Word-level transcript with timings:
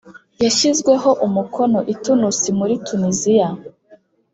yashyizweho 0.43 1.09
umukono 1.25 1.79
i 1.93 1.95
tunis 2.03 2.37
muri 2.47 2.53
muri 2.59 2.73
tuniziya 2.85 3.47